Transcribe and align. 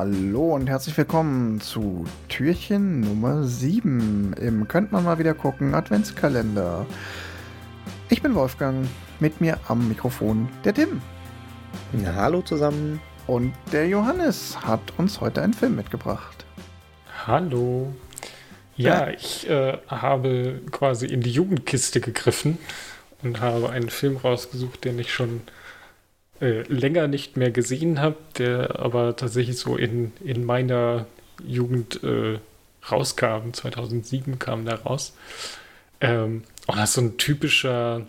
Hallo 0.00 0.54
und 0.54 0.68
herzlich 0.68 0.96
willkommen 0.96 1.60
zu 1.60 2.04
Türchen 2.28 3.00
Nummer 3.00 3.42
7 3.42 4.32
im 4.34 4.68
Könnt 4.68 4.92
man 4.92 5.02
mal 5.02 5.18
wieder 5.18 5.34
gucken 5.34 5.74
Adventskalender. 5.74 6.86
Ich 8.08 8.22
bin 8.22 8.36
Wolfgang, 8.36 8.86
mit 9.18 9.40
mir 9.40 9.58
am 9.66 9.88
Mikrofon 9.88 10.48
der 10.64 10.74
Tim. 10.74 11.02
Na, 11.90 12.14
hallo 12.14 12.42
zusammen. 12.42 13.00
Und 13.26 13.52
der 13.72 13.88
Johannes 13.88 14.64
hat 14.64 14.80
uns 14.98 15.20
heute 15.20 15.42
einen 15.42 15.52
Film 15.52 15.74
mitgebracht. 15.74 16.46
Hallo. 17.26 17.92
Ja, 18.76 19.08
ich 19.08 19.50
äh, 19.50 19.78
habe 19.88 20.60
quasi 20.70 21.06
in 21.06 21.22
die 21.22 21.32
Jugendkiste 21.32 22.00
gegriffen 22.00 22.58
und 23.24 23.40
habe 23.40 23.70
einen 23.70 23.90
Film 23.90 24.16
rausgesucht, 24.16 24.84
den 24.84 25.00
ich 25.00 25.12
schon 25.12 25.40
äh, 26.40 26.62
länger 26.62 27.08
nicht 27.08 27.36
mehr 27.36 27.50
gesehen 27.50 28.00
habe, 28.00 28.16
der 28.38 28.78
aber 28.78 29.16
tatsächlich 29.16 29.58
so 29.58 29.76
in, 29.76 30.12
in 30.24 30.44
meiner 30.44 31.06
Jugend 31.44 32.02
äh, 32.04 32.38
rauskam. 32.90 33.52
2007 33.52 34.38
kam 34.38 34.64
der 34.64 34.82
raus. 34.82 35.14
Ähm, 36.00 36.44
und 36.66 36.76
das 36.78 36.90
ist 36.90 36.94
so 36.94 37.00
ein 37.00 37.16
typischer, 37.16 38.06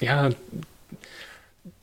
ja, 0.00 0.30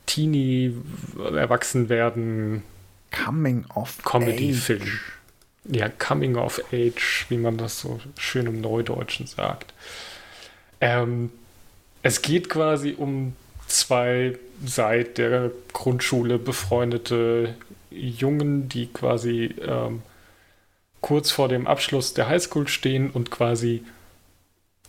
Teenie, 0.06 0.74
Erwachsenwerden, 1.18 2.62
Coming 3.10 3.66
of 3.74 4.02
Comedy-Film. 4.04 4.88
Ja, 5.64 5.90
Coming 5.90 6.36
of 6.36 6.62
Age, 6.72 7.26
wie 7.28 7.36
man 7.36 7.58
das 7.58 7.80
so 7.80 8.00
schön 8.16 8.46
im 8.46 8.60
Neudeutschen 8.60 9.26
sagt. 9.26 9.74
Ähm, 10.80 11.30
es 12.02 12.22
geht 12.22 12.48
quasi 12.48 12.94
um 12.96 13.34
zwei 13.68 14.38
seit 14.64 15.18
der 15.18 15.50
Grundschule 15.72 16.38
befreundete 16.38 17.54
Jungen, 17.90 18.68
die 18.68 18.86
quasi 18.86 19.54
ähm, 19.60 20.02
kurz 21.00 21.30
vor 21.30 21.48
dem 21.48 21.66
Abschluss 21.66 22.14
der 22.14 22.28
Highschool 22.28 22.68
stehen 22.68 23.10
und 23.10 23.30
quasi 23.30 23.84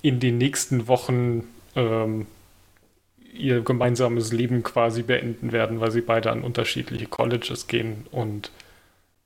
in 0.02 0.20
den 0.20 0.38
nächsten 0.38 0.88
Wochen 0.88 1.48
ähm, 1.76 2.26
ihr 3.34 3.62
gemeinsames 3.62 4.32
Leben 4.32 4.64
quasi 4.64 5.04
beenden 5.04 5.52
werden, 5.52 5.80
weil 5.80 5.92
sie 5.92 6.02
beide 6.02 6.32
an 6.32 6.42
unterschiedliche 6.42 7.06
Colleges 7.06 7.68
gehen 7.68 8.08
und 8.12 8.52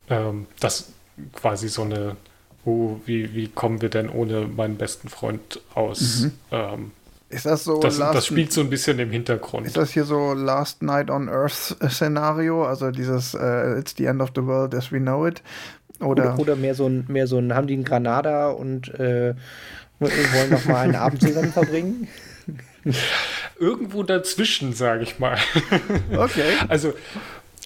ähm, 0.09 0.47
das 0.59 0.91
quasi 1.33 1.69
so 1.69 1.83
eine, 1.83 2.17
oh, 2.65 2.97
wie, 3.05 3.33
wie 3.33 3.47
kommen 3.47 3.81
wir 3.81 3.89
denn 3.89 4.09
ohne 4.09 4.41
meinen 4.41 4.77
besten 4.77 5.09
Freund 5.09 5.61
aus? 5.73 6.21
Mhm. 6.21 6.31
Ähm, 6.51 6.91
ist 7.33 7.45
das 7.45 7.63
so? 7.63 7.79
Das, 7.79 7.97
das, 7.97 8.27
spielt 8.27 8.51
so 8.51 8.61
ein 8.61 8.69
bisschen 8.69 8.99
im 8.99 9.11
Hintergrund. 9.11 9.67
Ist 9.67 9.77
das 9.77 9.91
hier 9.91 10.05
so 10.05 10.33
Last 10.33 10.81
Night 10.83 11.09
on 11.09 11.29
Earth 11.29 11.75
Szenario? 11.89 12.65
Also 12.65 12.91
dieses 12.91 13.33
uh, 13.33 13.77
It's 13.77 13.95
the 13.97 14.05
end 14.05 14.21
of 14.21 14.31
the 14.35 14.45
world 14.45 14.75
as 14.75 14.91
we 14.91 14.99
know 14.99 15.25
it? 15.25 15.41
Oder, 15.99 16.33
oder, 16.33 16.39
oder 16.39 16.55
mehr 16.55 16.75
so 16.75 16.87
ein, 16.87 17.05
mehr 17.07 17.27
so 17.27 17.37
ein, 17.37 17.53
haben 17.53 17.67
die 17.67 17.73
einen 17.73 17.83
Granada 17.83 18.49
und 18.49 18.93
äh, 18.99 19.35
wollen 19.99 20.49
noch 20.49 20.65
mal 20.65 20.77
einen 20.77 20.95
Abend 20.95 21.21
zusammen 21.21 21.51
verbringen? 21.53 22.07
Irgendwo 23.59 24.03
dazwischen, 24.03 24.73
sage 24.73 25.03
ich 25.03 25.19
mal. 25.19 25.37
Okay. 26.15 26.57
Also 26.67 26.93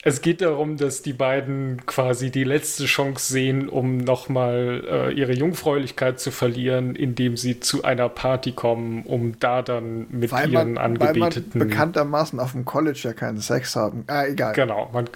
es 0.08 0.22
geht 0.22 0.39
darum, 0.39 0.77
dass 0.77 1.02
die 1.02 1.11
beiden 1.11 1.86
quasi 1.86 2.31
die 2.31 2.45
letzte 2.45 2.86
Chance 2.86 3.33
sehen, 3.33 3.67
um 3.67 3.97
nochmal 3.97 4.81
äh, 4.89 5.14
ihre 5.14 5.33
Jungfräulichkeit 5.33 6.22
zu 6.22 6.31
verlieren, 6.31 6.95
indem 6.95 7.36
sie 7.36 7.59
zu 7.59 7.83
einer 7.83 8.08
Party 8.08 8.54
kommen, 8.54 9.04
um 9.04 9.37
da 9.42 9.61
dann 9.61 10.08
mit 10.09 10.31
weil 10.31 10.49
ihren 10.49 10.76
man, 10.76 10.77
Angebeteten. 10.77 11.55
Weil 11.55 11.59
man 11.59 11.67
bekanntermaßen 11.67 12.39
auf 12.39 12.54
dem 12.54 12.64
College 12.64 13.02
ja 13.04 13.11
keinen 13.11 13.39
Sex 13.39 13.76
haben. 13.76 14.05
Ah, 14.08 14.23
egal. 14.23 14.54
Genau. 14.54 14.89
Man, 14.93 15.09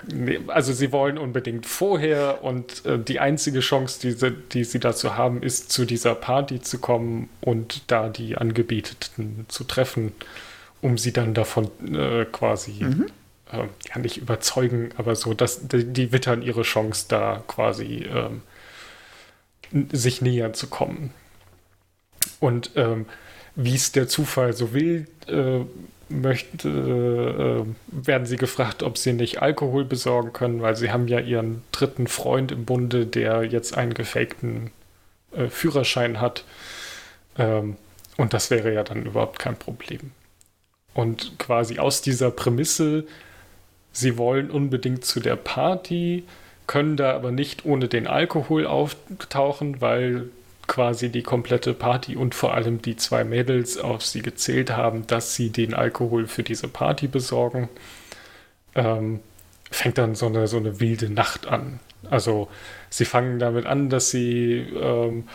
also 0.47 0.73
sie 0.73 0.91
wollen 0.91 1.17
unbedingt 1.17 1.65
vorher 1.65 2.43
und 2.43 2.85
äh, 2.85 2.99
die 2.99 3.21
einzige 3.21 3.61
Chance, 3.61 4.01
die 4.01 4.11
sie, 4.11 4.31
die 4.31 4.65
sie 4.65 4.79
dazu 4.79 5.15
haben, 5.15 5.41
ist, 5.41 5.71
zu 5.71 5.85
dieser 5.85 6.15
Party 6.15 6.59
zu 6.59 6.79
kommen 6.79 7.29
und 7.39 7.89
da 7.89 8.09
die 8.09 8.35
Angebeteten 8.35 9.45
zu 9.47 9.63
treffen, 9.63 10.11
um 10.81 10.97
sie 10.97 11.13
dann 11.13 11.33
davon 11.33 11.69
äh, 11.95 12.25
quasi. 12.25 12.83
Mhm 12.83 13.05
äh, 13.51 13.67
ja 13.89 13.99
nicht 13.99 14.17
überzeugen, 14.17 14.89
aber 14.97 15.15
so, 15.15 15.33
dass 15.33 15.67
die, 15.67 15.85
die 15.85 16.11
wittern 16.11 16.41
ihre 16.41 16.63
Chance, 16.63 17.05
da 17.07 17.43
quasi 17.47 18.09
ähm, 18.09 18.41
sich 19.91 20.21
näher 20.21 20.53
zu 20.53 20.67
kommen. 20.67 21.13
Und 22.39 22.71
ähm, 22.75 23.05
wie 23.55 23.75
es 23.75 23.91
der 23.91 24.07
Zufall 24.07 24.53
so 24.53 24.73
will, 24.73 25.07
äh, 25.27 25.65
möchte, 26.09 26.67
äh, 26.67 28.05
werden 28.05 28.25
sie 28.25 28.37
gefragt, 28.37 28.83
ob 28.83 28.97
sie 28.97 29.13
nicht 29.13 29.41
Alkohol 29.41 29.85
besorgen 29.85 30.33
können, 30.33 30.61
weil 30.61 30.75
sie 30.75 30.91
haben 30.91 31.07
ja 31.07 31.19
ihren 31.19 31.63
dritten 31.71 32.07
Freund 32.07 32.51
im 32.51 32.65
Bunde, 32.65 33.05
der 33.05 33.43
jetzt 33.43 33.77
einen 33.77 33.93
gefakten 33.93 34.71
äh, 35.31 35.47
Führerschein 35.47 36.19
hat. 36.19 36.43
Ähm, 37.37 37.77
und 38.17 38.33
das 38.33 38.51
wäre 38.51 38.73
ja 38.73 38.83
dann 38.83 39.05
überhaupt 39.05 39.39
kein 39.39 39.55
Problem. 39.55 40.11
Und 40.93 41.39
quasi 41.39 41.79
aus 41.79 42.01
dieser 42.01 42.31
Prämisse 42.31 43.05
sie 43.91 44.17
wollen 44.17 44.51
unbedingt 44.51 45.05
zu 45.05 45.19
der 45.19 45.35
Party, 45.35 46.23
können 46.67 46.95
da 46.97 47.13
aber 47.13 47.31
nicht 47.31 47.65
ohne 47.65 47.87
den 47.87 48.07
Alkohol 48.07 48.65
auftauchen, 48.65 49.81
weil 49.81 50.29
quasi 50.67 51.09
die 51.09 51.23
komplette 51.23 51.73
Party 51.73 52.15
und 52.15 52.33
vor 52.33 52.53
allem 52.53 52.81
die 52.81 52.95
zwei 52.95 53.23
Mädels 53.23 53.77
auf 53.77 54.05
sie 54.05 54.21
gezählt 54.21 54.71
haben, 54.71 55.05
dass 55.07 55.35
sie 55.35 55.49
den 55.49 55.73
Alkohol 55.73 56.27
für 56.27 56.43
diese 56.43 56.69
Party 56.69 57.07
besorgen. 57.07 57.67
Ähm, 58.75 59.19
fängt 59.69 59.97
dann 59.97 60.15
so 60.15 60.27
eine, 60.27 60.47
so 60.47 60.57
eine 60.57 60.79
wilde 60.79 61.09
Nacht 61.09 61.47
an. 61.47 61.79
Also 62.09 62.47
sie 62.89 63.05
fangen 63.05 63.39
damit 63.39 63.65
an, 63.65 63.89
dass 63.89 64.11
sie 64.11 64.59
ähm, 64.59 65.25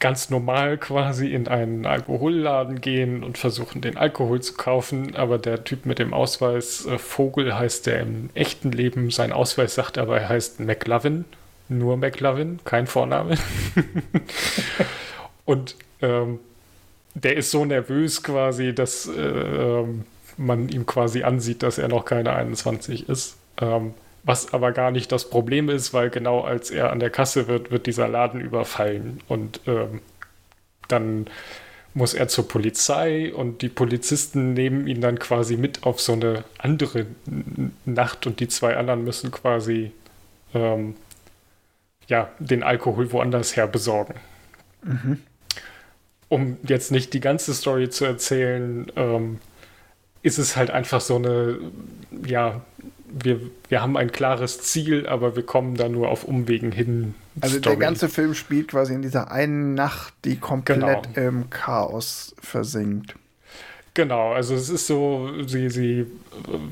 ganz 0.00 0.30
normal 0.30 0.78
quasi 0.78 1.32
in 1.32 1.48
einen 1.48 1.86
Alkoholladen 1.86 2.80
gehen 2.80 3.22
und 3.22 3.38
versuchen, 3.38 3.80
den 3.80 3.96
Alkohol 3.96 4.40
zu 4.40 4.54
kaufen. 4.54 5.16
Aber 5.16 5.38
der 5.38 5.64
Typ 5.64 5.86
mit 5.86 5.98
dem 5.98 6.14
Ausweis, 6.14 6.86
äh, 6.86 6.98
Vogel 6.98 7.58
heißt 7.58 7.86
der 7.86 8.00
im 8.00 8.30
echten 8.34 8.72
Leben. 8.72 9.10
Sein 9.10 9.32
Ausweis 9.32 9.74
sagt 9.74 9.98
aber, 9.98 10.20
er 10.20 10.28
heißt 10.28 10.60
McLovin. 10.60 11.24
Nur 11.68 11.96
McLovin, 11.96 12.60
kein 12.64 12.86
Vorname. 12.86 13.36
und 15.44 15.76
ähm, 16.00 16.38
der 17.14 17.36
ist 17.36 17.50
so 17.50 17.64
nervös 17.64 18.22
quasi, 18.22 18.74
dass 18.74 19.06
äh, 19.06 19.84
man 20.36 20.68
ihm 20.68 20.86
quasi 20.86 21.22
ansieht, 21.22 21.62
dass 21.62 21.78
er 21.78 21.88
noch 21.88 22.04
keine 22.04 22.32
21 22.32 23.08
ist. 23.08 23.36
Ähm, 23.60 23.94
was 24.24 24.52
aber 24.52 24.72
gar 24.72 24.90
nicht 24.90 25.10
das 25.10 25.28
Problem 25.28 25.68
ist, 25.68 25.92
weil 25.92 26.10
genau 26.10 26.42
als 26.42 26.70
er 26.70 26.90
an 26.90 27.00
der 27.00 27.10
Kasse 27.10 27.48
wird, 27.48 27.70
wird 27.70 27.86
dieser 27.86 28.08
Laden 28.08 28.40
überfallen. 28.40 29.20
Und 29.28 29.60
ähm, 29.66 30.00
dann 30.88 31.26
muss 31.94 32.14
er 32.14 32.28
zur 32.28 32.48
Polizei 32.48 33.34
und 33.34 33.62
die 33.62 33.68
Polizisten 33.68 34.54
nehmen 34.54 34.86
ihn 34.86 35.00
dann 35.00 35.18
quasi 35.18 35.56
mit 35.56 35.84
auf 35.84 36.00
so 36.00 36.12
eine 36.12 36.44
andere 36.58 37.06
Nacht 37.84 38.26
und 38.26 38.40
die 38.40 38.48
zwei 38.48 38.76
anderen 38.76 39.04
müssen 39.04 39.30
quasi 39.30 39.92
ähm, 40.54 40.94
ja, 42.06 42.30
den 42.38 42.62
Alkohol 42.62 43.12
woanders 43.12 43.56
her 43.56 43.66
besorgen. 43.66 44.14
Mhm. 44.84 45.22
Um 46.28 46.56
jetzt 46.62 46.90
nicht 46.92 47.12
die 47.12 47.20
ganze 47.20 47.52
Story 47.52 47.90
zu 47.90 48.04
erzählen, 48.04 48.90
ähm, 48.96 49.38
ist 50.22 50.38
es 50.38 50.56
halt 50.56 50.70
einfach 50.70 51.00
so 51.00 51.16
eine, 51.16 51.58
ja, 52.26 52.60
wir, 53.08 53.40
wir 53.68 53.82
haben 53.82 53.96
ein 53.96 54.12
klares 54.12 54.60
Ziel, 54.62 55.06
aber 55.06 55.36
wir 55.36 55.42
kommen 55.42 55.76
da 55.76 55.88
nur 55.88 56.08
auf 56.08 56.24
Umwegen 56.24 56.72
hin. 56.72 57.14
Also 57.40 57.58
Story. 57.58 57.76
der 57.76 57.86
ganze 57.86 58.08
Film 58.08 58.34
spielt 58.34 58.68
quasi 58.68 58.94
in 58.94 59.02
dieser 59.02 59.30
einen 59.30 59.74
Nacht, 59.74 60.14
die 60.24 60.36
komplett 60.36 61.14
genau. 61.14 61.28
im 61.28 61.50
Chaos 61.50 62.34
versinkt. 62.40 63.14
Genau, 63.94 64.32
also 64.32 64.54
es 64.54 64.70
ist 64.70 64.86
so, 64.86 65.30
sie, 65.46 65.68
sie, 65.68 66.06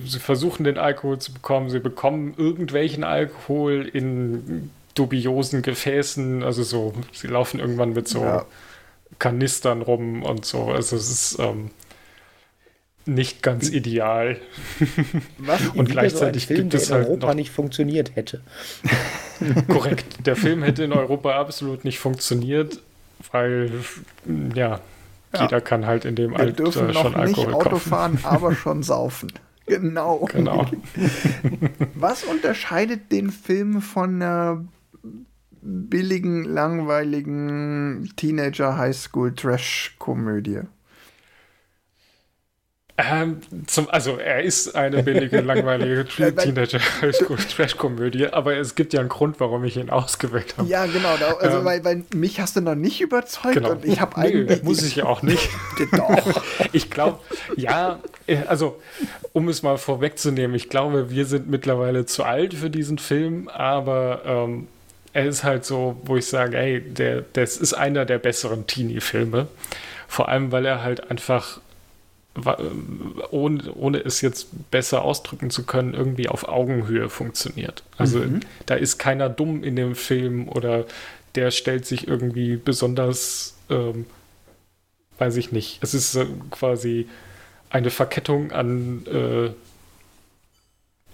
sie 0.06 0.18
versuchen 0.18 0.64
den 0.64 0.78
Alkohol 0.78 1.18
zu 1.18 1.34
bekommen, 1.34 1.68
sie 1.68 1.80
bekommen 1.80 2.34
irgendwelchen 2.38 3.04
Alkohol 3.04 3.90
in 3.92 4.70
dubiosen 4.94 5.60
Gefäßen, 5.60 6.42
also 6.42 6.62
so, 6.62 6.94
sie 7.12 7.26
laufen 7.26 7.60
irgendwann 7.60 7.92
mit 7.92 8.08
so 8.08 8.22
ja. 8.22 8.46
Kanistern 9.18 9.82
rum 9.82 10.22
und 10.22 10.46
so. 10.46 10.68
Also 10.68 10.96
es 10.96 11.10
ist 11.10 11.38
ähm, 11.38 11.70
nicht 13.06 13.42
ganz 13.42 13.70
ideal. 13.70 14.36
Was 15.38 15.68
und 15.68 15.90
gleichzeitig 15.90 16.44
so 16.44 16.48
Film, 16.48 16.60
gibt 16.70 16.74
es 16.74 16.88
der 16.88 16.96
in 16.96 17.02
halt 17.02 17.08
Europa 17.10 17.26
noch 17.28 17.34
nicht 17.34 17.50
funktioniert 17.50 18.16
hätte. 18.16 18.40
Korrekt. 19.68 20.26
Der 20.26 20.36
Film 20.36 20.62
hätte 20.62 20.84
in 20.84 20.92
Europa 20.92 21.38
absolut 21.38 21.84
nicht 21.84 21.98
funktioniert, 21.98 22.80
weil 23.32 23.72
ja, 24.54 24.80
ja. 25.34 25.42
jeder 25.42 25.60
kann 25.60 25.86
halt 25.86 26.04
in 26.04 26.14
dem 26.14 26.32
Wir 26.32 26.40
Alter 26.40 26.52
dürfen 26.64 26.86
noch 26.88 27.02
schon 27.02 27.12
nicht 27.12 27.38
Alkohol 27.38 27.54
Auto 27.54 27.70
kaufen. 27.70 27.90
fahren, 27.90 28.18
aber 28.24 28.54
schon 28.54 28.82
saufen. 28.82 29.32
Genau. 29.66 30.28
genau. 30.30 30.68
Was 31.94 32.24
unterscheidet 32.24 33.12
den 33.12 33.30
Film 33.30 33.80
von 33.80 34.16
einer 34.16 34.64
billigen, 35.62 36.44
langweiligen 36.44 38.10
Teenager 38.16 38.76
Highschool 38.76 39.32
Trash 39.34 39.94
Komödie? 39.98 40.62
Ähm, 43.08 43.40
zum, 43.66 43.88
also 43.90 44.16
er 44.16 44.42
ist 44.42 44.74
eine 44.74 45.02
billige, 45.02 45.40
langweilige 45.40 46.06
Teenager-Trash-Komödie, 46.06 48.28
aber 48.28 48.56
es 48.56 48.74
gibt 48.74 48.92
ja 48.92 49.00
einen 49.00 49.08
Grund, 49.08 49.40
warum 49.40 49.64
ich 49.64 49.76
ihn 49.76 49.90
ausgewählt 49.90 50.54
habe. 50.56 50.68
Ja, 50.68 50.86
genau. 50.86 51.14
Also 51.40 51.58
ähm, 51.58 51.64
weil, 51.64 51.84
weil 51.84 52.04
mich 52.14 52.40
hast 52.40 52.56
du 52.56 52.60
noch 52.60 52.74
nicht 52.74 53.00
überzeugt 53.00 53.54
genau. 53.54 53.72
und 53.72 53.84
ich 53.84 54.00
habe 54.00 54.16
eigentlich... 54.16 54.62
muss 54.62 54.82
ich 54.82 54.96
ja 54.96 55.06
auch 55.06 55.22
nicht. 55.22 55.50
Doch. 55.92 56.42
ich 56.72 56.90
glaube, 56.90 57.18
ja, 57.56 58.00
äh, 58.26 58.38
also 58.46 58.80
um 59.32 59.48
es 59.48 59.62
mal 59.62 59.78
vorwegzunehmen, 59.78 60.56
ich 60.56 60.68
glaube, 60.68 61.10
wir 61.10 61.26
sind 61.26 61.48
mittlerweile 61.48 62.06
zu 62.06 62.24
alt 62.24 62.54
für 62.54 62.70
diesen 62.70 62.98
Film, 62.98 63.48
aber 63.48 64.22
ähm, 64.24 64.68
er 65.12 65.26
ist 65.26 65.44
halt 65.44 65.64
so, 65.64 66.00
wo 66.04 66.16
ich 66.16 66.26
sage, 66.26 66.56
ey, 66.56 66.80
der, 66.80 67.24
das 67.32 67.56
ist 67.56 67.74
einer 67.74 68.04
der 68.04 68.18
besseren 68.18 68.66
Teenie-Filme. 68.66 69.48
Vor 70.06 70.28
allem, 70.28 70.52
weil 70.52 70.66
er 70.66 70.82
halt 70.82 71.10
einfach 71.10 71.60
ohne, 73.30 73.74
ohne 73.74 73.98
es 73.98 74.20
jetzt 74.20 74.48
besser 74.70 75.02
ausdrücken 75.02 75.50
zu 75.50 75.64
können, 75.64 75.94
irgendwie 75.94 76.28
auf 76.28 76.48
Augenhöhe 76.48 77.08
funktioniert. 77.08 77.82
Also 77.98 78.20
mhm. 78.20 78.40
da 78.66 78.76
ist 78.76 78.98
keiner 78.98 79.28
dumm 79.28 79.64
in 79.64 79.76
dem 79.76 79.94
Film 79.94 80.48
oder 80.48 80.86
der 81.34 81.50
stellt 81.50 81.86
sich 81.86 82.08
irgendwie 82.08 82.56
besonders, 82.56 83.56
ähm, 83.68 84.06
weiß 85.18 85.36
ich 85.36 85.52
nicht. 85.52 85.78
Es 85.82 85.94
ist 85.94 86.14
äh, 86.14 86.26
quasi 86.50 87.08
eine 87.68 87.90
Verkettung 87.90 88.52
an 88.52 89.06
äh, 89.06 89.50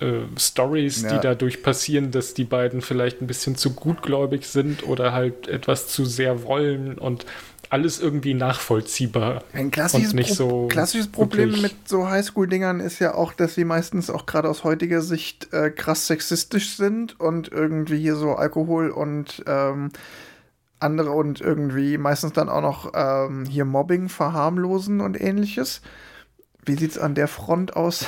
äh, 0.00 0.22
Stories, 0.38 1.02
ja. 1.02 1.14
die 1.14 1.20
dadurch 1.20 1.62
passieren, 1.62 2.10
dass 2.10 2.34
die 2.34 2.44
beiden 2.44 2.82
vielleicht 2.82 3.20
ein 3.20 3.26
bisschen 3.26 3.56
zu 3.56 3.72
gutgläubig 3.74 4.46
sind 4.46 4.86
oder 4.86 5.12
halt 5.12 5.48
etwas 5.48 5.88
zu 5.88 6.04
sehr 6.04 6.42
wollen 6.44 6.98
und 6.98 7.26
alles 7.70 8.00
irgendwie 8.00 8.34
nachvollziehbar. 8.34 9.42
Ein 9.52 9.70
klassisches, 9.70 10.12
nicht 10.12 10.34
so 10.34 10.68
klassisches 10.68 11.08
Problem 11.08 11.50
wirklich. 11.50 11.62
mit 11.62 11.88
so 11.88 12.08
Highschool-Dingern 12.08 12.80
ist 12.80 12.98
ja 12.98 13.14
auch, 13.14 13.32
dass 13.32 13.54
sie 13.54 13.64
meistens 13.64 14.10
auch 14.10 14.26
gerade 14.26 14.48
aus 14.48 14.64
heutiger 14.64 15.02
Sicht 15.02 15.52
äh, 15.52 15.70
krass 15.70 16.06
sexistisch 16.06 16.76
sind 16.76 17.18
und 17.18 17.48
irgendwie 17.50 17.98
hier 17.98 18.16
so 18.16 18.34
Alkohol 18.34 18.90
und 18.90 19.42
ähm, 19.46 19.90
andere 20.78 21.10
und 21.10 21.40
irgendwie 21.40 21.98
meistens 21.98 22.32
dann 22.32 22.48
auch 22.48 22.60
noch 22.60 22.92
ähm, 22.94 23.46
hier 23.46 23.64
Mobbing 23.64 24.08
verharmlosen 24.08 25.00
und 25.00 25.20
ähnliches. 25.20 25.80
Wie 26.64 26.74
sieht 26.74 26.92
es 26.92 26.98
an 26.98 27.14
der 27.14 27.28
Front 27.28 27.76
aus? 27.76 28.06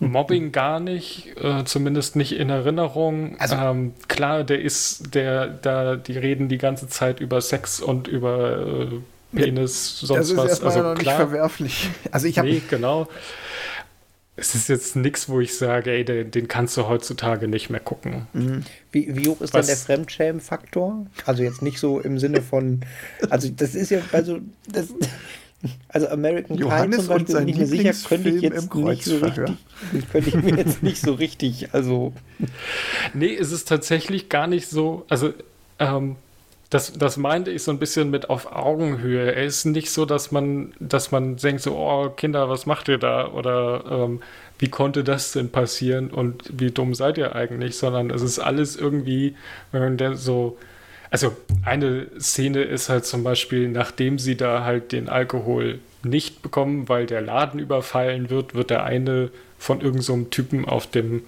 Mobbing 0.00 0.52
gar 0.52 0.80
nicht, 0.80 1.36
äh, 1.42 1.64
zumindest 1.64 2.16
nicht 2.16 2.32
in 2.32 2.50
Erinnerung. 2.50 3.36
Also, 3.38 3.56
ähm, 3.56 3.94
klar, 4.08 4.44
der 4.44 4.60
ist, 4.60 5.14
der, 5.14 5.48
da, 5.48 5.96
die 5.96 6.18
reden 6.18 6.48
die 6.48 6.58
ganze 6.58 6.88
Zeit 6.88 7.20
über 7.20 7.40
Sex 7.40 7.80
und 7.80 8.08
über 8.08 8.90
äh, 8.92 9.36
Penis, 9.36 10.00
ja, 10.00 10.08
sonst 10.08 10.30
das 10.30 10.36
was. 10.36 10.62
also 10.62 10.78
ja 10.78 10.94
klar, 10.94 10.96
nicht 10.96 11.12
verwerflich. 11.12 11.90
Also 12.10 12.26
ich 12.26 12.38
habe. 12.38 12.48
Nee, 12.48 12.62
genau. 12.68 13.08
Es 14.36 14.56
ist 14.56 14.68
jetzt 14.68 14.96
nichts, 14.96 15.28
wo 15.28 15.40
ich 15.40 15.56
sage, 15.56 15.92
ey, 15.92 16.04
den, 16.04 16.32
den, 16.32 16.48
kannst 16.48 16.76
du 16.76 16.88
heutzutage 16.88 17.46
nicht 17.46 17.70
mehr 17.70 17.78
gucken. 17.78 18.26
Mhm. 18.32 18.64
Wie, 18.90 19.14
wie, 19.14 19.28
hoch 19.28 19.40
ist 19.40 19.54
Was? 19.54 19.66
denn 19.66 19.76
der 19.76 19.84
Fremdschämen-Faktor? 19.84 21.06
Also 21.24 21.44
jetzt 21.44 21.62
nicht 21.62 21.78
so 21.78 22.00
im 22.00 22.18
Sinne 22.18 22.42
von, 22.42 22.80
also 23.30 23.48
das 23.48 23.76
ist 23.76 23.90
ja, 23.90 24.00
also 24.10 24.40
das, 24.66 24.88
also 25.88 26.08
American 26.08 26.56
Johannes 26.56 27.08
Pie 27.08 27.24
zum 27.24 27.26
Beispiel 27.26 27.36
bin 27.36 27.48
ich 27.48 27.56
mir 27.56 27.66
sicher, 27.66 28.08
könnte 28.08 28.28
ich 28.28 28.42
jetzt 28.42 28.74
nicht 28.74 29.04
so 29.04 29.16
richtig, 29.18 29.56
könnte 30.12 30.28
ich 30.28 30.34
mir 30.34 30.56
jetzt 30.56 30.82
nicht 30.82 31.00
so 31.00 31.14
richtig, 31.14 31.72
also. 31.72 32.12
Nee, 33.14 33.34
es 33.34 33.52
ist 33.52 33.68
tatsächlich 33.68 34.28
gar 34.28 34.46
nicht 34.46 34.68
so, 34.68 35.04
also 35.08 35.32
ähm, 35.78 36.16
das, 36.70 36.92
das 36.92 37.16
meinte 37.16 37.52
ich 37.52 37.62
so 37.62 37.70
ein 37.70 37.78
bisschen 37.78 38.10
mit 38.10 38.30
auf 38.30 38.50
Augenhöhe. 38.50 39.32
Er 39.32 39.44
ist 39.44 39.64
nicht 39.64 39.90
so, 39.90 40.04
dass 40.06 40.32
man, 40.32 40.72
dass 40.80 41.12
man 41.12 41.36
denkt 41.36 41.62
so, 41.62 41.76
oh 41.76 42.08
Kinder, 42.08 42.48
was 42.48 42.66
macht 42.66 42.88
ihr 42.88 42.98
da? 42.98 43.28
Oder 43.28 43.84
ähm, 43.88 44.20
wie 44.58 44.68
konnte 44.68 45.04
das 45.04 45.30
denn 45.30 45.50
passieren 45.50 46.10
und 46.10 46.50
wie 46.58 46.72
dumm 46.72 46.94
seid 46.94 47.16
ihr 47.16 47.36
eigentlich? 47.36 47.76
Sondern 47.76 48.10
es 48.10 48.22
ist 48.22 48.40
alles 48.40 48.74
irgendwie, 48.74 49.36
wenn 49.70 49.96
man 49.96 50.16
so 50.16 50.56
also 51.14 51.30
eine 51.64 52.08
Szene 52.18 52.62
ist 52.62 52.88
halt 52.88 53.06
zum 53.06 53.22
Beispiel, 53.22 53.68
nachdem 53.68 54.18
sie 54.18 54.36
da 54.36 54.64
halt 54.64 54.90
den 54.90 55.08
Alkohol 55.08 55.78
nicht 56.02 56.42
bekommen, 56.42 56.88
weil 56.88 57.06
der 57.06 57.20
Laden 57.20 57.60
überfallen 57.60 58.30
wird, 58.30 58.56
wird 58.56 58.70
der 58.70 58.82
eine 58.82 59.30
von 59.56 59.80
irgendeinem 59.80 60.24
so 60.24 60.28
Typen 60.28 60.64
auf 60.64 60.88
dem 60.88 61.22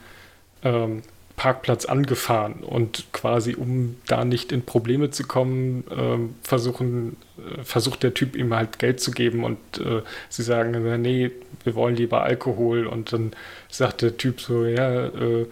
ähm, 0.65 1.03
Parkplatz 1.37 1.85
angefahren 1.85 2.65
und 2.65 3.07
quasi, 3.13 3.55
um 3.55 3.95
da 4.09 4.25
nicht 4.25 4.51
in 4.51 4.63
Probleme 4.63 5.13
zu 5.13 5.23
kommen, 5.23 5.85
ähm, 5.97 6.35
versuchen, 6.43 7.17
äh, 7.39 7.63
versucht 7.63 8.03
der 8.03 8.13
Typ 8.13 8.35
ihm 8.35 8.53
halt 8.55 8.81
Geld 8.81 8.99
zu 8.99 9.13
geben 9.13 9.45
und 9.45 9.59
äh, 9.79 10.03
sie 10.29 10.43
sagen, 10.43 11.01
nee, 11.01 11.31
wir 11.63 11.77
wollen 11.77 11.95
lieber 11.95 12.25
Alkohol 12.25 12.89
und 12.89 13.13
dann 13.13 13.35
sagt 13.69 14.03
der 14.03 14.17
Typ 14.17 14.41
so, 14.41 14.65
ja, 14.65 15.07
äh, 15.07 15.47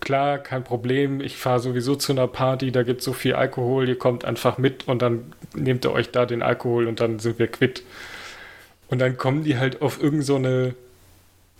klar, 0.00 0.38
kein 0.38 0.64
Problem, 0.64 1.20
ich 1.20 1.36
fahre 1.36 1.60
sowieso 1.60 1.94
zu 1.96 2.12
einer 2.12 2.26
Party, 2.26 2.72
da 2.72 2.82
gibt 2.82 3.00
es 3.00 3.04
so 3.04 3.12
viel 3.12 3.34
Alkohol, 3.34 3.88
ihr 3.88 3.98
kommt 3.98 4.24
einfach 4.24 4.58
mit 4.58 4.88
und 4.88 5.02
dann 5.02 5.32
nehmt 5.54 5.84
ihr 5.84 5.92
euch 5.92 6.10
da 6.10 6.26
den 6.26 6.42
Alkohol 6.42 6.86
und 6.86 7.00
dann 7.00 7.18
sind 7.18 7.38
wir 7.38 7.48
quitt. 7.48 7.82
Und 8.88 8.98
dann 8.98 9.16
kommen 9.16 9.44
die 9.44 9.56
halt 9.56 9.82
auf 9.82 10.02
irgendeine 10.02 10.70
so 10.70 10.74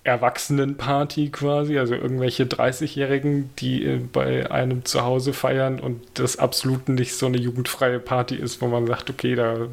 Erwachsenenparty 0.02 1.28
quasi, 1.28 1.78
also 1.78 1.94
irgendwelche 1.94 2.44
30-Jährigen, 2.44 3.50
die 3.58 3.84
äh, 3.84 3.98
bei 3.98 4.50
einem 4.50 4.84
zu 4.84 5.02
Hause 5.04 5.32
feiern 5.32 5.78
und 5.78 6.00
das 6.14 6.38
absolut 6.38 6.88
nicht 6.88 7.14
so 7.14 7.26
eine 7.26 7.36
jugendfreie 7.36 7.98
Party 7.98 8.34
ist, 8.36 8.62
wo 8.62 8.66
man 8.68 8.86
sagt, 8.86 9.10
okay, 9.10 9.34
da 9.34 9.68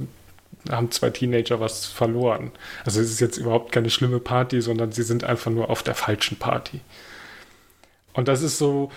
haben 0.70 0.92
zwei 0.92 1.12
Teenager 1.12 1.62
was 1.62 1.86
verloren. 1.86 2.52
Also 2.84 3.00
es 3.00 3.10
ist 3.10 3.22
jetzt 3.22 3.38
überhaupt 3.38 3.72
keine 3.72 3.90
schlimme 3.90 4.20
Party, 4.20 4.62
sondern 4.62 4.92
sie 4.92 5.04
sind 5.04 5.24
einfach 5.24 5.50
nur 5.50 5.70
auf 5.70 5.82
der 5.82 5.96
falschen 5.96 6.38
Party. 6.38 6.82
Und 8.18 8.28
das 8.28 8.42
ist 8.42 8.58
so, 8.58 8.90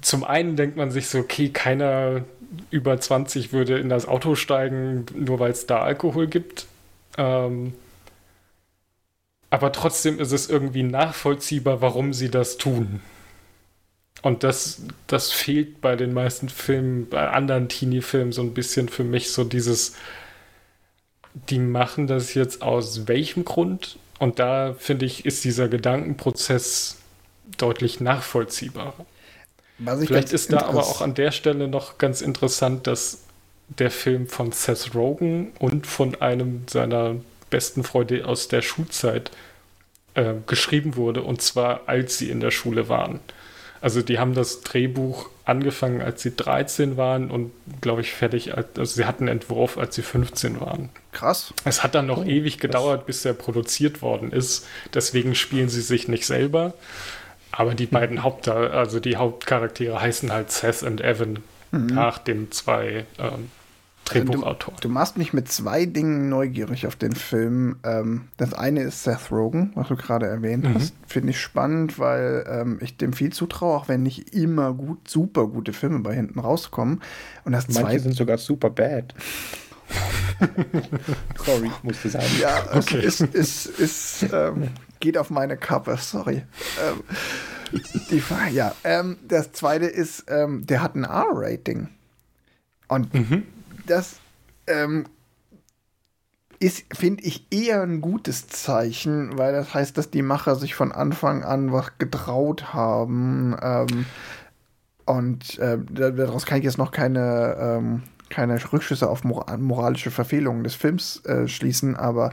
zum 0.00 0.24
einen 0.24 0.56
denkt 0.56 0.78
man 0.78 0.90
sich 0.90 1.08
so, 1.08 1.18
okay, 1.18 1.50
keiner 1.50 2.24
über 2.70 2.98
20 2.98 3.52
würde 3.52 3.78
in 3.78 3.90
das 3.90 4.08
Auto 4.08 4.34
steigen, 4.34 5.04
nur 5.14 5.38
weil 5.38 5.50
es 5.50 5.66
da 5.66 5.82
Alkohol 5.82 6.28
gibt. 6.28 6.66
Ähm, 7.18 7.74
aber 9.50 9.70
trotzdem 9.72 10.18
ist 10.18 10.32
es 10.32 10.48
irgendwie 10.48 10.82
nachvollziehbar, 10.82 11.82
warum 11.82 12.14
sie 12.14 12.30
das 12.30 12.56
tun. 12.56 13.02
Und 14.22 14.42
das, 14.42 14.82
das 15.06 15.30
fehlt 15.30 15.82
bei 15.82 15.96
den 15.96 16.14
meisten 16.14 16.48
Filmen, 16.48 17.06
bei 17.06 17.28
anderen 17.28 17.68
Teenie-Filmen 17.68 18.32
so 18.32 18.40
ein 18.40 18.54
bisschen 18.54 18.88
für 18.88 19.04
mich 19.04 19.30
so 19.30 19.44
dieses, 19.44 19.94
die 21.50 21.58
machen 21.58 22.06
das 22.06 22.32
jetzt 22.32 22.62
aus 22.62 23.08
welchem 23.08 23.44
Grund? 23.44 23.98
Und 24.18 24.38
da 24.38 24.74
finde 24.78 25.04
ich, 25.04 25.26
ist 25.26 25.44
dieser 25.44 25.68
Gedankenprozess 25.68 26.99
deutlich 27.58 28.00
nachvollziehbarer. 28.00 29.06
Vielleicht 29.78 30.32
ist 30.32 30.52
da 30.52 30.62
aber 30.62 30.80
auch 30.80 31.00
an 31.00 31.14
der 31.14 31.32
Stelle 31.32 31.68
noch 31.68 31.98
ganz 31.98 32.20
interessant, 32.20 32.86
dass 32.86 33.22
der 33.78 33.90
Film 33.90 34.26
von 34.26 34.52
Seth 34.52 34.94
Rogen 34.94 35.52
und 35.58 35.86
von 35.86 36.20
einem 36.20 36.64
seiner 36.68 37.16
besten 37.48 37.82
Freunde 37.82 38.26
aus 38.26 38.48
der 38.48 38.62
Schulzeit 38.62 39.30
äh, 40.14 40.34
geschrieben 40.46 40.96
wurde, 40.96 41.22
und 41.22 41.40
zwar 41.40 41.82
als 41.86 42.18
sie 42.18 42.30
in 42.30 42.40
der 42.40 42.50
Schule 42.50 42.88
waren. 42.88 43.20
Also 43.80 44.02
die 44.02 44.18
haben 44.18 44.34
das 44.34 44.60
Drehbuch 44.60 45.30
angefangen, 45.44 46.02
als 46.02 46.22
sie 46.22 46.36
13 46.36 46.96
waren 46.96 47.30
und, 47.30 47.50
glaube 47.80 48.02
ich, 48.02 48.12
fertig, 48.12 48.54
also 48.54 48.84
sie 48.84 49.06
hatten 49.06 49.24
einen 49.24 49.40
Entwurf, 49.40 49.78
als 49.78 49.94
sie 49.94 50.02
15 50.02 50.60
waren. 50.60 50.90
Krass. 51.12 51.54
Es 51.64 51.82
hat 51.82 51.94
dann 51.94 52.06
noch 52.06 52.18
oh, 52.18 52.24
ewig 52.24 52.58
gedauert, 52.58 53.06
bis 53.06 53.24
er 53.24 53.32
produziert 53.32 54.02
worden 54.02 54.32
ist. 54.32 54.66
Deswegen 54.92 55.34
spielen 55.34 55.70
sie 55.70 55.80
sich 55.80 56.08
nicht 56.08 56.26
selber, 56.26 56.74
aber 57.52 57.74
die 57.74 57.86
beiden 57.86 58.22
Haupt, 58.22 58.48
also 58.48 59.00
die 59.00 59.16
Hauptcharaktere 59.16 60.00
heißen 60.00 60.32
halt 60.32 60.50
Seth 60.50 60.82
und 60.82 61.00
Evan 61.00 61.40
mhm. 61.72 61.86
nach 61.86 62.18
den 62.18 62.50
zwei 62.52 63.06
ähm, 63.18 63.50
Drehbuchautoren. 64.04 64.76
Du, 64.80 64.88
du, 64.88 64.92
machst 64.92 65.18
mich 65.18 65.32
mit 65.32 65.50
zwei 65.50 65.86
Dingen 65.86 66.28
neugierig 66.28 66.86
auf 66.86 66.96
den 66.96 67.14
Film. 67.14 67.76
Ähm, 67.84 68.28
das 68.36 68.54
eine 68.54 68.82
ist 68.82 69.04
Seth 69.04 69.30
Rogen, 69.30 69.72
was 69.74 69.88
du 69.88 69.96
gerade 69.96 70.26
erwähnt 70.26 70.64
mhm. 70.64 70.74
hast. 70.74 70.94
Finde 71.06 71.30
ich 71.30 71.40
spannend, 71.40 71.98
weil 71.98 72.44
ähm, 72.48 72.78
ich 72.80 72.96
dem 72.96 73.12
viel 73.12 73.32
zutraue, 73.32 73.76
auch 73.76 73.88
wenn 73.88 74.02
nicht 74.02 74.34
immer 74.34 74.72
gut, 74.72 75.08
super 75.08 75.46
gute 75.46 75.72
Filme 75.72 76.00
bei 76.00 76.14
hinten 76.14 76.40
rauskommen. 76.40 77.02
Und 77.44 77.52
das 77.52 77.68
Manche 77.68 77.82
zweite 77.82 78.00
sind 78.00 78.14
sogar 78.14 78.38
super 78.38 78.70
bad. 78.70 79.14
Sorry, 81.44 81.70
musste 81.82 82.08
sein. 82.08 82.26
Ja, 82.40 82.64
okay. 82.72 82.98
es 83.04 83.20
ist, 83.20 83.34
ist, 83.34 83.66
ist 83.66 84.32
ähm, 84.32 84.68
geht 85.00 85.18
auf 85.18 85.30
meine 85.30 85.56
Kappe, 85.56 85.96
sorry. 85.98 86.44
Ähm, 86.82 87.02
die 88.10 88.20
Frage, 88.20 88.52
ja. 88.52 88.74
Ähm, 88.84 89.16
das 89.26 89.52
zweite 89.52 89.86
ist, 89.86 90.24
ähm, 90.28 90.66
der 90.66 90.82
hat 90.82 90.94
ein 90.94 91.04
R-Rating. 91.04 91.88
Und 92.88 93.14
mhm. 93.14 93.46
das 93.86 94.16
ähm, 94.66 95.06
ist, 96.58 96.84
finde 96.92 97.22
ich, 97.24 97.46
eher 97.50 97.82
ein 97.82 98.00
gutes 98.00 98.48
Zeichen, 98.48 99.38
weil 99.38 99.52
das 99.52 99.72
heißt, 99.72 99.96
dass 99.96 100.10
die 100.10 100.22
Macher 100.22 100.56
sich 100.56 100.74
von 100.74 100.92
Anfang 100.92 101.42
an 101.42 101.72
was 101.72 101.98
getraut 101.98 102.74
haben. 102.74 103.56
Ähm, 103.62 104.06
und 105.06 105.58
äh, 105.58 105.78
daraus 105.90 106.46
kann 106.46 106.58
ich 106.58 106.64
jetzt 106.64 106.78
noch 106.78 106.92
keine, 106.92 107.56
ähm, 107.58 108.02
keine 108.28 108.60
Rückschlüsse 108.72 109.08
auf 109.08 109.24
moralische 109.24 110.10
Verfehlungen 110.10 110.62
des 110.62 110.74
Films 110.74 111.24
äh, 111.24 111.48
schließen, 111.48 111.96
aber 111.96 112.32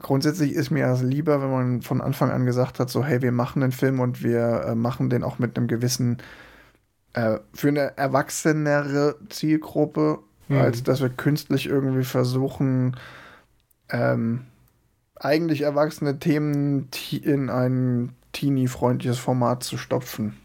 grundsätzlich 0.00 0.52
ist 0.52 0.70
mir 0.70 0.86
das 0.86 1.02
lieber, 1.02 1.42
wenn 1.42 1.50
man 1.50 1.82
von 1.82 2.00
Anfang 2.00 2.30
an 2.30 2.46
gesagt 2.46 2.78
hat, 2.78 2.90
so 2.90 3.04
hey, 3.04 3.22
wir 3.22 3.32
machen 3.32 3.60
den 3.60 3.72
Film 3.72 4.00
und 4.00 4.22
wir 4.22 4.64
äh, 4.66 4.74
machen 4.74 5.10
den 5.10 5.22
auch 5.22 5.38
mit 5.38 5.56
einem 5.56 5.66
gewissen, 5.66 6.18
äh, 7.14 7.38
für 7.52 7.68
eine 7.68 7.96
erwachsenere 7.96 9.16
Zielgruppe, 9.28 10.18
mhm. 10.48 10.58
als 10.58 10.82
dass 10.82 11.00
wir 11.00 11.08
künstlich 11.08 11.66
irgendwie 11.66 12.04
versuchen, 12.04 12.96
ähm, 13.90 14.42
eigentlich 15.16 15.62
erwachsene 15.62 16.18
Themen 16.18 16.88
in 17.10 17.48
ein 17.48 18.14
teenie-freundliches 18.32 19.18
Format 19.18 19.62
zu 19.62 19.78
stopfen. 19.78 20.36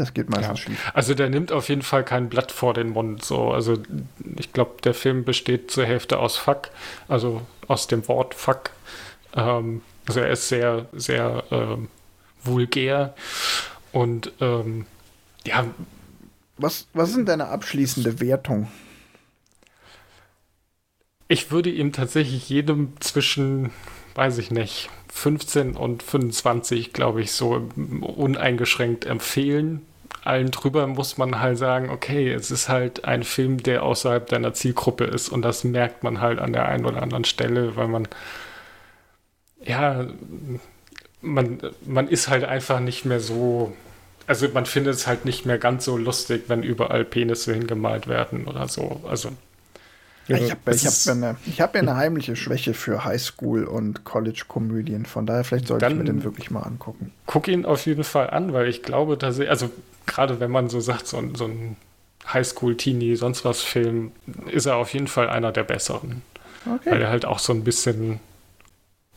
Das 0.00 0.14
geht 0.14 0.30
meistens 0.30 0.60
ja. 0.60 0.64
schief. 0.70 0.90
Also 0.94 1.12
der 1.12 1.28
nimmt 1.28 1.52
auf 1.52 1.68
jeden 1.68 1.82
Fall 1.82 2.04
kein 2.04 2.30
Blatt 2.30 2.52
vor 2.52 2.72
den 2.72 2.88
Mund. 2.88 3.22
So. 3.22 3.52
Also 3.52 3.76
ich 4.38 4.50
glaube, 4.54 4.80
der 4.82 4.94
Film 4.94 5.24
besteht 5.24 5.70
zur 5.70 5.84
Hälfte 5.84 6.18
aus 6.18 6.38
Fuck, 6.38 6.70
also 7.06 7.42
aus 7.68 7.86
dem 7.86 8.08
Wort 8.08 8.34
Fuck. 8.34 8.70
Ähm, 9.36 9.82
also 10.08 10.20
er 10.20 10.30
ist 10.30 10.48
sehr, 10.48 10.86
sehr 10.94 11.44
ähm, 11.50 11.88
vulgär 12.42 13.14
und 13.92 14.32
ähm, 14.40 14.86
ja. 15.44 15.66
Was, 16.56 16.86
was 16.94 17.10
ist 17.10 17.18
denn 17.18 17.26
deine 17.26 17.48
abschließende 17.48 18.20
Wertung? 18.20 18.68
Ich 21.28 21.50
würde 21.50 21.68
ihm 21.68 21.92
tatsächlich 21.92 22.48
jedem 22.48 22.94
zwischen, 23.00 23.70
weiß 24.14 24.38
ich 24.38 24.50
nicht, 24.50 24.88
15 25.12 25.76
und 25.76 26.02
25, 26.02 26.94
glaube 26.94 27.20
ich, 27.20 27.32
so 27.32 27.68
uneingeschränkt 28.00 29.04
empfehlen 29.04 29.84
allen 30.24 30.50
drüber 30.50 30.86
muss 30.86 31.18
man 31.18 31.40
halt 31.40 31.58
sagen, 31.58 31.90
okay, 31.90 32.32
es 32.32 32.50
ist 32.50 32.68
halt 32.68 33.04
ein 33.04 33.22
Film, 33.22 33.62
der 33.62 33.82
außerhalb 33.82 34.28
deiner 34.28 34.54
Zielgruppe 34.54 35.04
ist 35.04 35.28
und 35.28 35.42
das 35.42 35.64
merkt 35.64 36.04
man 36.04 36.20
halt 36.20 36.38
an 36.38 36.52
der 36.52 36.66
einen 36.66 36.86
oder 36.86 37.02
anderen 37.02 37.24
Stelle, 37.24 37.76
weil 37.76 37.88
man 37.88 38.08
ja, 39.64 40.06
man, 41.22 41.60
man 41.84 42.08
ist 42.08 42.28
halt 42.28 42.44
einfach 42.44 42.80
nicht 42.80 43.04
mehr 43.04 43.20
so, 43.20 43.74
also 44.26 44.48
man 44.48 44.66
findet 44.66 44.94
es 44.94 45.06
halt 45.06 45.24
nicht 45.24 45.46
mehr 45.46 45.58
ganz 45.58 45.84
so 45.84 45.96
lustig, 45.96 46.44
wenn 46.48 46.62
überall 46.62 47.04
Penisse 47.04 47.54
hingemalt 47.54 48.06
werden 48.08 48.46
oder 48.46 48.68
so. 48.68 49.02
Also 49.08 49.30
ich 50.36 50.50
habe 50.50 50.74
ich 50.74 50.86
hab 50.86 51.16
eine, 51.16 51.36
hab 51.58 51.74
eine 51.74 51.96
heimliche 51.96 52.36
Schwäche 52.36 52.74
für 52.74 53.04
Highschool- 53.04 53.64
und 53.64 54.04
College-Komödien. 54.04 55.06
Von 55.06 55.26
daher, 55.26 55.44
vielleicht 55.44 55.68
sollte 55.68 55.86
ich 55.86 55.94
mir 55.94 56.04
den 56.04 56.24
wirklich 56.24 56.50
mal 56.50 56.62
angucken. 56.62 57.12
Guck 57.26 57.48
ihn 57.48 57.64
auf 57.64 57.86
jeden 57.86 58.04
Fall 58.04 58.30
an, 58.30 58.52
weil 58.52 58.68
ich 58.68 58.82
glaube, 58.82 59.16
dass 59.16 59.38
ich, 59.38 59.48
also 59.48 59.70
gerade 60.06 60.40
wenn 60.40 60.50
man 60.50 60.68
so 60.68 60.80
sagt, 60.80 61.06
so, 61.06 61.22
so 61.34 61.46
ein 61.46 61.76
Highschool-Teenie, 62.32 63.16
sonst 63.16 63.44
was 63.44 63.60
Film, 63.60 64.12
ist 64.50 64.66
er 64.66 64.76
auf 64.76 64.92
jeden 64.92 65.08
Fall 65.08 65.28
einer 65.28 65.52
der 65.52 65.64
besseren. 65.64 66.22
Okay. 66.66 66.90
Weil 66.90 67.02
er 67.02 67.10
halt 67.10 67.24
auch 67.24 67.38
so 67.38 67.52
ein 67.52 67.64
bisschen, 67.64 68.20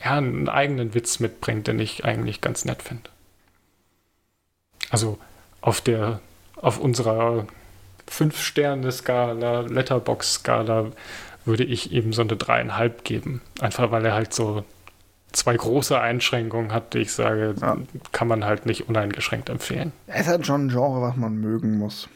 ja, 0.04 0.18
einen 0.18 0.50
eigenen 0.50 0.94
Witz 0.94 1.20
mitbringt, 1.20 1.68
den 1.68 1.80
ich 1.80 2.06
eigentlich 2.06 2.42
ganz 2.42 2.66
nett 2.66 2.82
finde. 2.82 3.10
Also 4.90 5.18
auf 5.62 5.82
der, 5.82 6.20
auf 6.56 6.80
unserer 6.80 7.48
Fünf-Sterne-Skala, 8.08 9.62
Letterbox-Skala 9.62 10.92
würde 11.46 11.64
ich 11.64 11.92
eben 11.92 12.14
so 12.14 12.22
eine 12.22 12.36
dreieinhalb 12.36 13.04
geben. 13.04 13.42
Einfach 13.60 13.92
weil 13.92 14.06
er 14.06 14.14
halt 14.14 14.34
so 14.34 14.64
zwei 15.32 15.56
große 15.56 16.00
Einschränkungen 16.00 16.72
hat, 16.72 16.94
die 16.94 17.00
ich 17.00 17.12
sage, 17.12 17.56
ja. 17.60 17.78
kann 18.12 18.28
man 18.28 18.46
halt 18.46 18.66
nicht 18.66 18.88
uneingeschränkt 18.88 19.50
empfehlen. 19.50 19.92
Es 20.08 20.28
hat 20.28 20.46
schon 20.46 20.68
ein 20.68 20.70
Genre, 20.70 21.02
was 21.02 21.16
man 21.16 21.38
mögen 21.38 21.78
muss. 21.78 22.08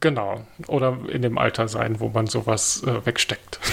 Genau. 0.00 0.44
Oder 0.66 0.98
in 1.08 1.22
dem 1.22 1.38
Alter 1.38 1.68
sein, 1.68 2.00
wo 2.00 2.08
man 2.08 2.26
sowas 2.26 2.82
äh, 2.84 3.06
wegsteckt. 3.06 3.60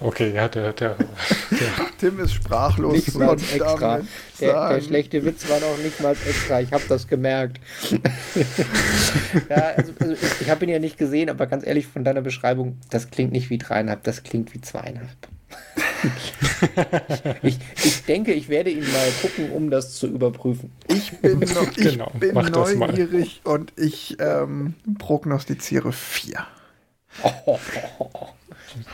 Okay, 0.00 0.34
ja, 0.34 0.48
der, 0.48 0.72
der, 0.72 0.96
der. 0.96 1.08
Tim 1.98 2.18
ist 2.18 2.34
sprachlos. 2.34 2.92
Nicht 2.94 3.14
mal 3.14 3.34
extra. 3.34 4.00
Der, 4.40 4.68
der, 4.68 4.80
schlechte 4.80 5.24
Witz 5.24 5.48
war 5.48 5.60
noch 5.60 5.78
nicht 5.78 6.00
mal 6.00 6.12
extra. 6.12 6.60
Ich 6.60 6.72
habe 6.72 6.82
das 6.88 7.06
gemerkt. 7.06 7.60
ja, 9.48 9.56
also, 9.76 9.92
also 10.00 10.12
ich, 10.14 10.40
ich 10.42 10.50
habe 10.50 10.64
ihn 10.64 10.70
ja 10.70 10.78
nicht 10.80 10.98
gesehen, 10.98 11.30
aber 11.30 11.46
ganz 11.46 11.64
ehrlich, 11.64 11.86
von 11.86 12.02
deiner 12.02 12.22
Beschreibung, 12.22 12.78
das 12.90 13.10
klingt 13.10 13.32
nicht 13.32 13.50
wie 13.50 13.58
dreieinhalb, 13.58 14.02
das 14.02 14.24
klingt 14.24 14.52
wie 14.52 14.60
zweieinhalb. 14.60 15.08
ich, 17.42 17.58
ich 17.82 18.04
denke, 18.04 18.32
ich 18.32 18.48
werde 18.48 18.70
ihn 18.70 18.84
mal 18.92 19.08
gucken, 19.22 19.50
um 19.50 19.70
das 19.70 19.94
zu 19.94 20.06
überprüfen. 20.06 20.72
Ich 20.88 21.12
bin, 21.18 21.38
noch, 21.38 21.68
ich 21.76 21.76
genau, 21.76 22.10
bin 22.18 22.34
neugierig 22.34 23.40
und 23.44 23.72
ich 23.76 24.16
ähm, 24.20 24.74
prognostiziere 24.98 25.92
vier. 25.92 26.46
Oh, 27.22 27.30
oh, 27.46 27.58
oh, 27.98 28.28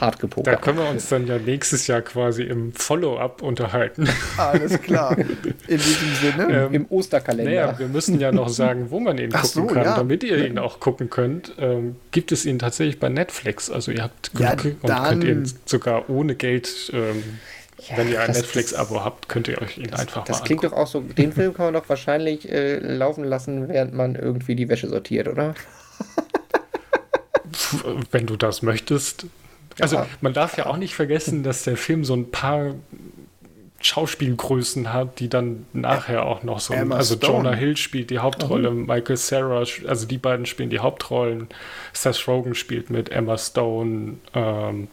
hart 0.00 0.18
gepokert. 0.18 0.54
Da 0.54 0.56
können 0.56 0.78
wir 0.78 0.88
uns 0.88 1.08
dann 1.08 1.26
ja 1.26 1.38
nächstes 1.38 1.86
Jahr 1.86 2.02
quasi 2.02 2.42
im 2.42 2.72
Follow-up 2.72 3.42
unterhalten. 3.42 4.08
Alles 4.36 4.80
klar. 4.82 5.16
In 5.68 5.78
diesem 5.78 6.14
Sinne. 6.20 6.66
Ähm, 6.66 6.74
Im 6.74 6.86
Osterkalender. 6.90 7.50
Naja, 7.50 7.78
wir 7.78 7.88
müssen 7.88 8.20
ja 8.20 8.32
noch 8.32 8.48
sagen, 8.48 8.90
wo 8.90 9.00
man 9.00 9.18
ihn 9.18 9.30
Ach 9.32 9.42
gucken 9.42 9.68
so, 9.68 9.74
kann, 9.74 9.84
ja. 9.84 9.96
damit 9.96 10.22
ihr 10.22 10.46
ihn 10.46 10.58
auch 10.58 10.80
gucken 10.80 11.10
könnt. 11.10 11.52
Ähm, 11.58 11.96
gibt 12.10 12.32
es 12.32 12.44
ihn 12.44 12.58
tatsächlich 12.58 12.98
bei 12.98 13.08
Netflix? 13.08 13.70
Also 13.70 13.92
ihr 13.92 14.02
habt 14.02 14.32
Glück 14.34 14.64
ja, 14.64 14.98
und 14.98 15.08
könnt 15.08 15.24
ihn 15.24 15.52
sogar 15.64 16.10
ohne 16.10 16.34
Geld 16.34 16.90
ähm, 16.92 17.22
ja, 17.88 17.96
wenn 17.96 18.10
ihr 18.10 18.20
ein 18.20 18.32
Netflix-Abo 18.32 19.02
habt, 19.04 19.28
könnt 19.28 19.48
ihr 19.48 19.60
euch 19.62 19.78
ihn 19.78 19.90
das, 19.90 20.00
einfach 20.00 20.24
das 20.24 20.36
mal 20.36 20.38
Das 20.40 20.44
klingt 20.44 20.64
doch 20.64 20.72
auch 20.72 20.86
so, 20.86 21.00
den 21.00 21.32
Film 21.32 21.54
kann 21.54 21.66
man 21.66 21.74
doch 21.74 21.88
wahrscheinlich 21.88 22.50
äh, 22.50 22.78
laufen 22.78 23.24
lassen, 23.24 23.68
während 23.68 23.94
man 23.94 24.16
irgendwie 24.16 24.54
die 24.54 24.68
Wäsche 24.68 24.88
sortiert, 24.88 25.28
oder? 25.28 25.54
Wenn 28.10 28.26
du 28.26 28.36
das 28.36 28.62
möchtest. 28.62 29.26
Also 29.78 30.04
man 30.20 30.32
darf 30.32 30.56
ja 30.56 30.66
auch 30.66 30.76
nicht 30.76 30.94
vergessen, 30.94 31.42
dass 31.42 31.64
der 31.64 31.76
Film 31.76 32.04
so 32.04 32.14
ein 32.14 32.30
paar 32.30 32.74
Schauspielgrößen 33.82 34.92
hat, 34.92 35.20
die 35.20 35.28
dann 35.28 35.66
nachher 35.72 36.26
auch 36.26 36.42
noch 36.42 36.60
so. 36.60 36.74
Emma 36.74 36.96
also 36.96 37.16
Stone. 37.16 37.48
Jonah 37.48 37.54
Hill 37.54 37.76
spielt 37.76 38.10
die 38.10 38.18
Hauptrolle, 38.18 38.70
mhm. 38.70 38.86
Michael 38.86 39.16
Sarah, 39.16 39.64
also 39.86 40.06
die 40.06 40.18
beiden 40.18 40.44
spielen 40.44 40.70
die 40.70 40.80
Hauptrollen. 40.80 41.48
Seth 41.94 42.28
Rogen 42.28 42.54
spielt 42.54 42.90
mit 42.90 43.10
Emma 43.10 43.38
Stone. 43.38 44.16
Ähm, 44.34 44.88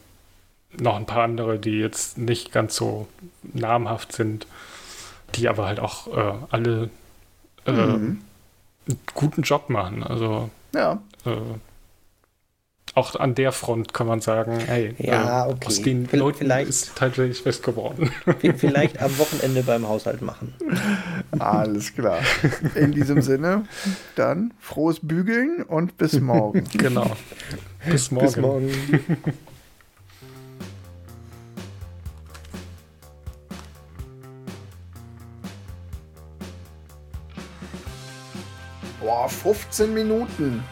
noch 0.80 0.96
ein 0.96 1.06
paar 1.06 1.24
andere, 1.24 1.60
die 1.60 1.80
jetzt 1.80 2.18
nicht 2.18 2.52
ganz 2.52 2.76
so 2.76 3.08
namhaft 3.44 4.14
sind, 4.14 4.48
die 5.36 5.50
aber 5.50 5.66
halt 5.66 5.80
auch 5.80 6.08
äh, 6.08 6.34
alle 6.50 6.90
äh, 7.66 7.72
mhm. 7.72 8.22
einen 8.88 9.00
guten 9.14 9.42
Job 9.42 9.70
machen. 9.70 10.04
Also 10.04 10.50
ja. 10.74 11.02
Äh, 11.26 11.36
auch 12.98 13.16
an 13.16 13.36
der 13.36 13.52
Front 13.52 13.94
kann 13.94 14.08
man 14.08 14.22
sagen, 14.22 14.58
hey, 14.60 14.96
ja, 14.98 15.46
äh, 15.46 15.52
okay. 15.52 15.68
aus 15.68 15.82
den 15.82 16.08
v 16.08 16.18
Leuten 16.18 16.40
vielleicht, 16.40 16.70
ist 16.70 16.96
tatsächlich 16.96 17.42
fest 17.42 17.62
geworden. 17.62 18.12
Vielleicht 18.58 19.02
am 19.02 19.16
Wochenende 19.20 19.62
beim 19.62 19.88
Haushalt 19.88 20.22
machen. 20.24 20.56
Alles 21.38 21.94
klar. 21.94 22.20
In 22.74 22.92
diesem 22.92 23.22
Sinne, 23.22 23.66
dann 24.16 24.54
frohes 24.60 25.00
Bügeln 25.02 25.64
und 25.64 25.98
bis 25.98 26.20
morgen. 26.20 26.64
Genau. 26.78 27.12
Bis 27.90 28.12
morgen. 28.12 28.26
Bis 28.26 28.38
morgen. 28.38 28.72
Boah, 39.00 39.30
15 39.30 39.94
Minuten. 39.94 40.64